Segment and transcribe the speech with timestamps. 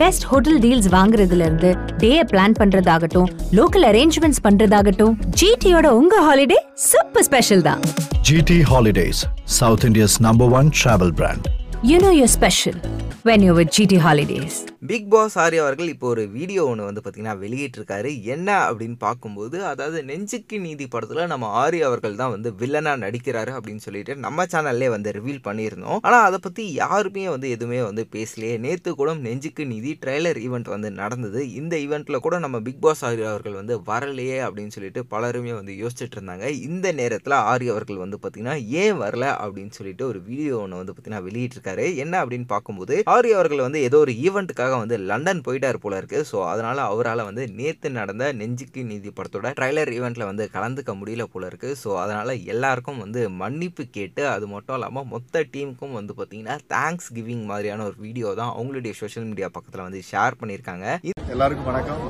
[0.00, 6.58] Best hotel deals வாங்குறதுல இருந்து day plan பண்றதாகட்டும் லோக்கல் அரேஞ்ச்மெண்ட்ஸ் பண்றதாகட்டும் ஜிடியோட உங்க ஹாலிடே
[6.90, 7.82] சூப்பர் ஸ்பெஷல் தான்
[8.24, 9.18] GT Holidays,
[9.54, 11.44] South India's number one travel brand.
[11.84, 12.78] You know your special
[13.24, 14.58] when you with GT holidays
[14.88, 18.10] Bigg Boss Arya அவர்கள் இப்போ ஒரு வீடியோ ஒன்று வந்து பார்த்தீங்கன்னா வெளியிட்டிருக்காரு.
[18.34, 23.84] என்ன அப்படின்னு பார்க்கும்போது அதாவது நெஞ்சுக்கு நீதி படத்தில் நம்ம ஆர்யா அவர்கள் தான் வந்து வில்லனாக நடிக்கிறாரு அப்படின்னு
[23.86, 25.98] சொல்லிட்டு நம்ம சேனல்லே வந்து ரிவீல் பண்ணியிருந்தோம்.
[26.06, 28.54] ஆனால் அதை பற்றி யாருமே வந்து எதுவுமே வந்து பேசலையே.
[28.64, 31.42] நேற்று கூட நெஞ்சுக்கு நீதி ட்ரெய்லர் ஈவெண்ட் வந்து நடந்தது.
[31.60, 36.18] இந்த ஈவெண்ட்டில் கூட நம்ம பிக் பாஸ் ஆர்யா அவர்கள் வந்து வரலையே அப்படின்னு சொல்லிட்டு பலருமே வந்து யோசிச்சுட்டு
[36.20, 36.48] இருந்தாங்க.
[36.70, 41.24] இந்த நேரத்தில் ஆர்யா அவர்கள் வந்து பார்த்தீங்கன்னா ஏன் வரல அப்படின்னு சொல்லிட்டு ஒரு வீடியோ ஒன்று வந்து பார்த்தீங்கன்னா
[41.28, 41.86] வெளியிட்டிருக்காரு.
[42.06, 46.18] என்ன அப்படின்னு பார்க்கும்போது ஆர்யா அவர்கள் வந்து ஏதோ ஒரு ஈவெண்ட்டுக்காக வந்து லண்டன் போயிட்டார் போல இருக்கு.
[46.30, 51.50] ஸோ அதனால அவரால் வந்து நேற்று நடந்த நெஞ்சுக்கு நீதி படத்தோட ட்ரைலர் ஈவெண்ட்டில் வந்து கலந்துக்க முடியல போல
[51.52, 51.70] இருக்கு.
[51.82, 57.44] ஸோ அதனால எல்லாருக்கும் வந்து மன்னிப்பு கேட்டு அது மட்டும் இல்லாமல் மொத்த டீமுக்கும் வந்து பார்த்தீங்கன்னா தேங்க்ஸ் கிவிங்
[57.52, 60.86] மாதிரியான ஒரு வீடியோ தான் அவங்களுடைய சோஷியல் மீடியா பக்கத்தில் வந்து ஷேர் பண்ணியிருக்காங்க
[61.34, 62.02] எல்லாருக்கும் வணக்கம்.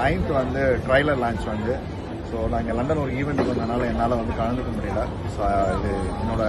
[0.00, 1.74] நைன்த் வந்து ட்ரைலர் லான்ச் வந்து
[2.34, 5.02] ஸோ நான் இங்கே லண்டன் ஒரு ஈவெண்ட் வந்ததுனால என்னால் வந்து கலந்துக்க முடியல.
[5.34, 5.42] ஸோ
[5.74, 5.90] இது
[6.20, 6.42] என்னோட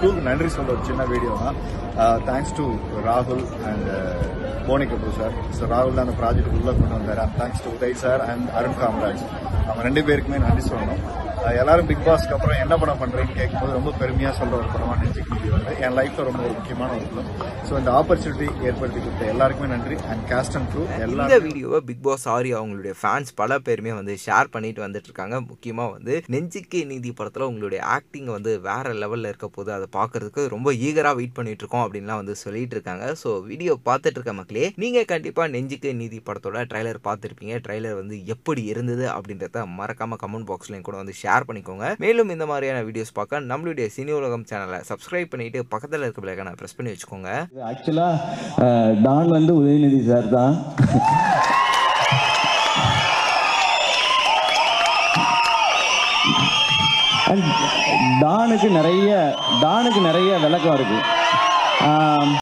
[0.00, 1.56] டூக்கு நன்றி சொல்ற ஒரு சின்ன வீடியோ தான்.
[2.28, 2.66] தேங்க்ஸ் டு
[3.08, 3.88] ராகுல் and
[4.68, 7.22] Fani Kapoor sir so ராகுல் தான் அந்த ப்ராஜெக்ட் உள்ளே கொண்டு வந்தார்.
[7.40, 9.24] Thanks to Uday sir and Arun Kamaraj
[9.66, 11.02] அவங்க ரெண்டு பேருக்குமே நன்றி சொல்லணும்.
[11.62, 15.20] எல்லாரும் பிக் பாஸ்க்கு அப்புறம் என்ன படம் பண்றீங்கன்னு கேட்கும்போது ரொம்ப பெருமையா சொல்ற ஒரு படமா நீதி
[15.54, 15.74] வருது.
[15.86, 17.32] என் லைஃப்ல ரொம்ப ஒரு முக்கியமான ஒரு படம்.
[17.68, 19.96] ஸோ இந்த ஆப்பர்ச்சுனிட்டி ஏற்படுத்தி கொடுத்த எல்லாருக்குமே நன்றி.
[20.10, 24.14] அண்ட் கேஸ்ட் அண்ட் க்ரூ இந்த எல்லாரும் வீடியோவை பிக் பாஸ் ஆரி அவங்களுடைய ஃபேன்ஸ் பல பேருமே வந்து
[24.24, 25.38] ஷேர் பண்ணிட்டு வந்துட்டு இருக்காங்க.
[25.50, 30.74] முக்கியமாக வந்து நெஞ்சுக்கே நீதி படத்தில் உங்களுடைய ஆக்டிங் வந்து வேற லெவலில் இருக்க போது அதை பார்க்கறதுக்கு ரொம்ப
[30.88, 33.06] ஈகராக வெயிட் பண்ணிட்டு இருக்கோம் அப்படின்லாம் வந்து சொல்லிட்டு இருக்காங்க.
[33.22, 37.56] ஸோ வீடியோ பார்த்துட்டு இருக்க மக்களே நீங்கள் கண்டிப்பாக நெஞ்சுக்கு நீதி படத்தோட ட்ரைலர் பார்த்துருப்பீங்க.
[37.66, 41.86] ட்ரைலர் வந்து எப்படி இருந்தது அப்படின்றத மறக்காம கமெண்ட் பாக்ஸ்லையும் கூட வந்து ஷேர் ஷேர் பண்ணிக்கோங்க.
[42.02, 46.76] மேலும் இந்த மாதிரியான வீடியோஸ் பார்க்க நம்மளுடைய சினி உலகம் சேனலை சப்ஸ்கிரைப் பண்ணிட்டு பக்கத்தில் இருக்க பிள்ளைக்கான ப்ரெஸ்
[46.76, 47.30] பண்ணி வச்சுக்கோங்க.
[47.70, 50.54] ஆக்சுவலாக டான் வந்து உதயநிதி சார் தான்.
[58.24, 59.12] டானுக்கு நிறைய
[59.64, 61.02] டானுக்கு நிறைய விளக்கம் இருக்குது